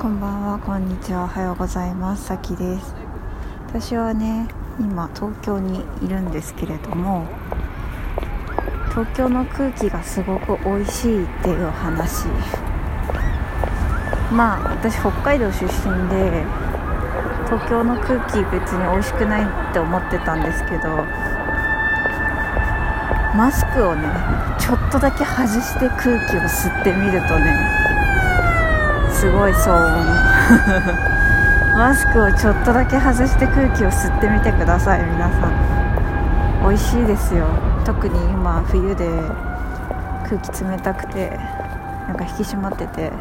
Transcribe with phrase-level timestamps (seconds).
[0.00, 2.24] こんばんは、こんにちは、おはようございます。
[2.24, 2.94] さきです。
[3.68, 4.48] 私はね、
[4.80, 7.26] 今東京にいるんですけれども、
[8.88, 12.28] 東京の空気がすごく美味しいっていう話。
[14.32, 16.44] まあ、私北海道出身で、
[17.44, 20.88] 東京の空気別に美味しくないって思ってたんですけど、
[23.36, 24.08] マスクをね、
[24.58, 27.89] ちょっとだけ外して空気を吸ってみるとね、
[29.12, 30.06] すごい騒音。
[31.78, 35.52] マスクをちょっとだけ外して空気を吸ってみてください皆さん。
[36.62, 37.44] 美味しいですよ。
[37.84, 39.08] 特に今冬で
[40.24, 41.38] 空気冷たくて
[42.06, 43.12] なんか引き締まってて。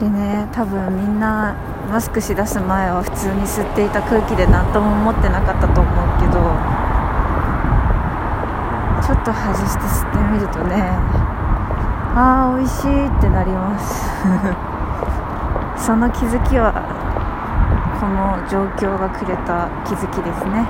[0.00, 1.54] でね多分みんな
[1.88, 6.32] マスクしだす前は普通に吸っていた空気で何とも思ってなかったと思うけど
[9.00, 10.90] ちょっと外して吸ってみるとね
[12.14, 14.04] あー美味しいってなります。
[15.86, 16.72] その気づきは
[17.98, 20.66] この状況がくれた気づきですね。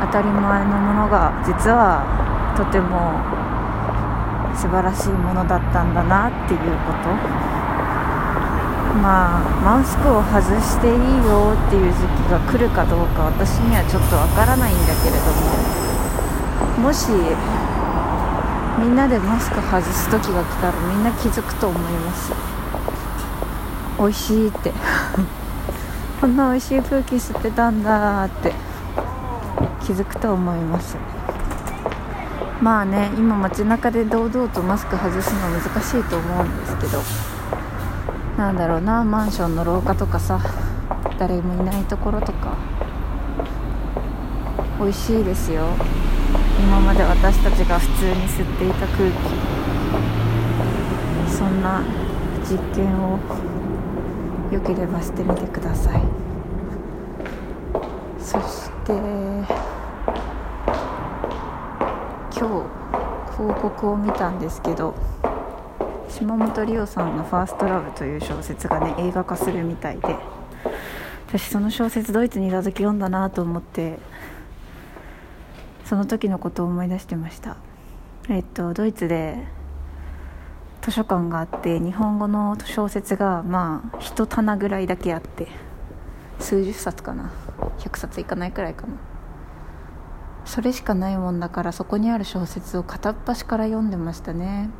[0.00, 2.00] 当たり前のものが実は
[2.56, 3.12] とても
[4.54, 7.10] 素晴らしいものだったんだなっていうこと。
[9.02, 10.94] まあマスクを外していい
[11.28, 15.26] よっていう時期が来るかどうか私にはちょっとわからないんだけれど
[16.80, 16.88] も。
[16.88, 17.12] もし
[18.78, 22.32] みんなでマスク外す時が来たらみんな気づくと思います。
[23.98, 24.72] 美味しいって。
[26.20, 28.54] こんな美味しい空気吸ってたんだって。
[29.80, 30.96] 気づくと思います。
[32.62, 37.02] まあね今街中で堂々とマスク外すの難しいと思うんですけど。
[38.36, 40.38] なんだろうなマンションの廊下とかさ
[41.18, 42.56] 誰もいないところとか。
[44.78, 45.64] 美味しいですよ。
[46.62, 49.14] 今まで私たちが普通に吸っていた空気
[51.30, 51.82] そんな
[52.48, 53.18] 実験を
[54.52, 56.02] よければしてみてください。
[58.18, 59.42] そして今
[62.32, 62.46] 日
[63.36, 64.94] 広告を見たんですけど
[66.08, 70.16] 島本理生さんの「ファーストラブという小説がね映画化するみたいで
[71.28, 73.98] 私その小説ドイツにいた時読んだなと思って
[75.90, 77.56] その時のことを思い出してました。
[78.28, 79.44] えっとドイツで
[80.82, 85.48] 図書館があって日本語の小説がまあ一棚ぐらいだけあって
[86.38, 87.32] 数十冊かな。
[87.80, 88.92] 100冊いかないくらいかな。
[90.44, 94.70] それしかないもんだからそこにある小説を片っ端から読んでましたね。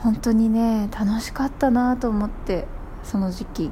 [0.00, 2.66] 本当にね楽しかったなと思って
[3.02, 3.70] その時期。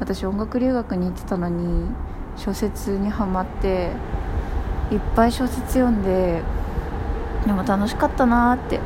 [0.00, 1.88] 私音楽留学に行ってたのに
[2.34, 3.92] 小説にはまって
[4.90, 6.42] いっぱい小説読んで
[7.46, 8.80] でも楽しかったなって。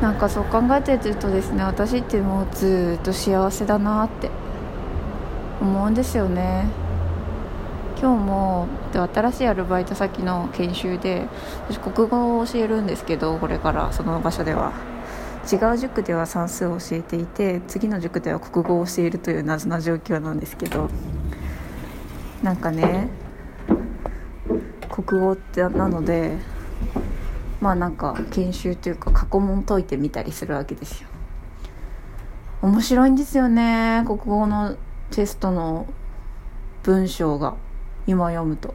[0.00, 4.28] なんかそう考えてるとですね私ってもうずっと幸せだなって
[5.60, 6.66] 思うんですよね。
[7.98, 11.26] 今日もで新しいアルバイト先の研修で
[11.70, 14.72] 私国語を教えるんですけどこれからその場所では。
[15.50, 20.90] 違う塾では算数を教えていて次の塾では国語を教えるという謎な状況なんですけど。
[22.42, 23.08] なんかね
[24.94, 26.36] 国語ってなので
[27.60, 31.08] まあなんか研修というか過去問解いてみたりするわけですよ。
[32.62, 34.76] 面白いんですよね国語の
[35.10, 35.86] テストの
[36.84, 37.56] 文章が
[38.06, 38.74] 今読むと。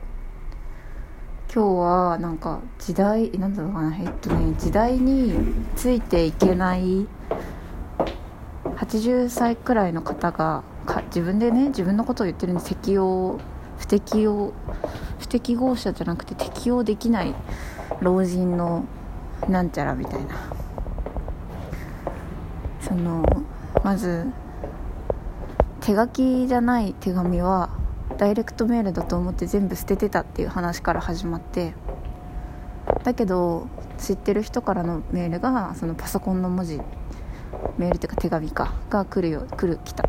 [1.52, 5.34] 今日はなんか時代なんだろうかなえっとね時代に
[5.76, 7.08] ついていけない
[8.76, 10.64] 80歳くらいの方が
[11.08, 13.40] 自分でね自分のことを言ってるんで適応
[13.80, 14.54] 不適応
[15.20, 17.36] 不適合者じゃなくて適応できない
[18.02, 18.86] 老人の
[19.48, 20.36] なんちゃらみたいな。
[22.82, 23.24] その
[23.84, 24.26] まず
[25.82, 27.70] 手書きじゃない手紙は
[28.18, 31.74] ダイレクトメールだと思って全部捨ててたっていう話から始まって。
[33.04, 36.82] だけど知ってる人からのメールがそのパソコンの文字
[37.78, 40.04] メールっていうか手紙かが来るよ来る来た。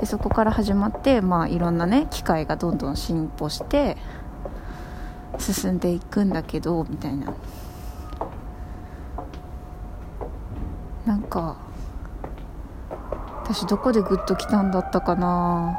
[0.00, 3.98] でそこから始まって、まあ、いろんなね機械がどんどん進歩して
[5.38, 7.34] 進んでいくんだけどみたいな。
[11.06, 11.56] なんか
[13.42, 15.78] 私どこでグッときたんだったかな。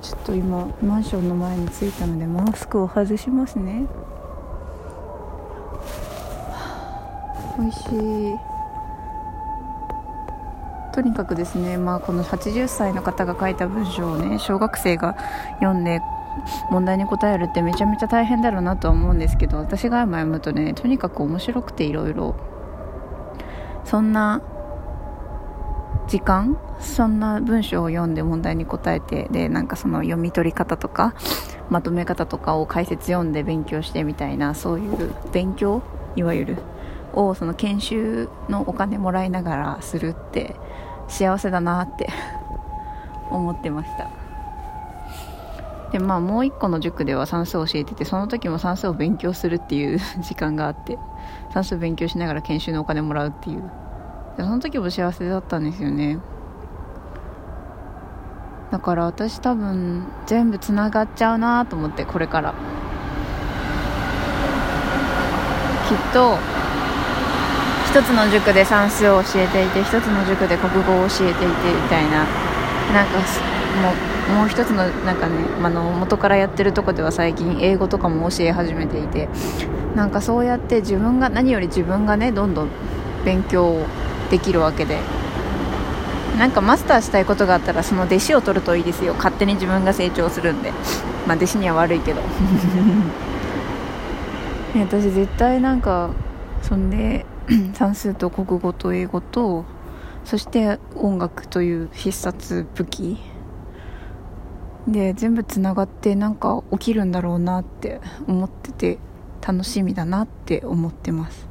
[0.00, 3.86] ちょっと今マンションの前に着いたのでマスクを外しますね。
[7.58, 7.78] 美味し
[8.34, 8.54] い。
[10.94, 15.16] とにかくですね、まあ、この80歳の方が書いた文章をね小学生が
[15.58, 16.00] 読んで
[16.70, 22.36] 問題に答えるってめちゃめちゃ大変だろうなとは思うんですけど私が今読むとねとにかく面白くていろいろ
[23.84, 24.40] そんな
[26.06, 31.14] 時間そんな文章を読んで問題に答えてでなんかその読み取り方とか
[31.70, 35.82] まとめ方とかを解説読んで勉強してみたいなそういう勉強
[36.14, 36.58] いわゆる
[37.14, 40.56] をその研修のお金もらいながらするって
[41.08, 42.08] 幸せだなって
[43.30, 44.08] 思ってました。
[45.92, 50.98] でまあもう一個の塾では算数を教えててその時も算数を勉強するっていう 時間があって
[51.52, 53.62] 算数勉強しながら研修のお金もらうっていう。
[54.36, 56.18] その時も幸せだったんですよね。
[58.72, 62.54] だから私多分全部つながっちゃうなと思ってこれから。
[65.88, 66.38] きっと
[67.94, 72.26] 一つの塾で算数を教えていて一つの塾で国語を教えていてみたいな。
[72.92, 73.24] なんかも
[74.34, 79.28] うもう一つのなんかね、あの元からやってるとこでは最近英語とかも教え始めていて
[79.94, 82.68] なんかそうやって自分が何より自分がねどんどん
[83.24, 83.86] 勉強
[84.28, 84.98] できるわけで
[86.36, 89.14] なんかマスターしたいことがあったらその弟子を取るといいですよ。
[89.14, 90.72] 勝手に自分が成長するんで。
[91.28, 92.22] まあ弟子には悪いけど。
[94.74, 96.10] 私絶対なんか
[96.60, 97.24] そんで
[97.74, 99.64] 算数と国語と英語と
[100.24, 103.18] そして音楽という必殺武器。
[104.88, 108.98] で全部つながってなんか起きるんだろうなって思ってて
[109.46, 111.48] 楽しみだなって思ってます。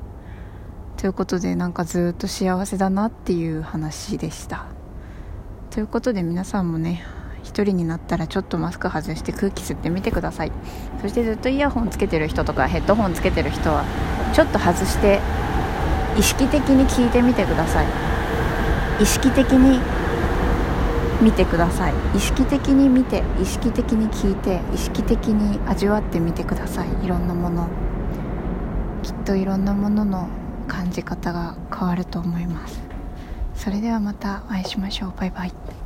[0.98, 4.68] ということでなんかずっと幸せだなっていう話でした。
[5.72, 7.04] ということで皆さんもね
[7.42, 10.52] 一人になったらちょっとマスク外して空気吸ってみてください。
[11.02, 13.84] そしてずっとイヤホンつけてる人とかヘッドホンつけてる人は
[14.34, 15.20] ちょっと外して
[16.18, 17.86] 意識的に聞いてみてください。
[19.02, 19.80] 意識的に
[21.22, 21.94] 見てください。
[22.16, 27.06] 意識的に見て意識的に聞いて意識的に味わってみてください。
[27.06, 27.68] いろんなもの。
[29.02, 30.28] きっといろんなものの
[30.68, 32.80] 感じ方が変わると思います。
[33.56, 35.14] それではまたお会いしましょう。
[35.18, 35.83] バイバイ。